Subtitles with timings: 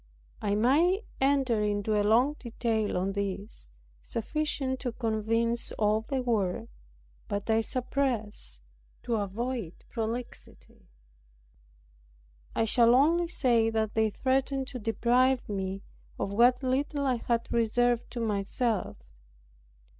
[0.41, 3.69] I might enter into a long detail on this,
[4.01, 6.69] sufficient to convince all the world;
[7.27, 8.59] but I suppress,
[9.03, 10.87] to avoid prolixity.
[12.55, 15.83] I shall only say, that they threatened to deprive me
[16.17, 18.97] of what little I had reserved to myself.